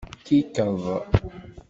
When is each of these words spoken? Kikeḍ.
Kikeḍ. 0.25 0.83